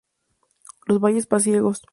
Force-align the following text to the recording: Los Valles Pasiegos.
Los 0.87 0.99
Valles 0.99 1.27
Pasiegos. 1.27 1.83